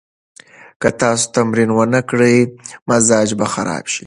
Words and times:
که 0.81 0.89
تاسو 0.99 1.27
تمرین 1.35 1.71
ونه 1.73 2.01
کړئ، 2.09 2.37
مزاج 2.89 3.29
به 3.39 3.45
خراب 3.53 3.85
شي. 3.91 3.99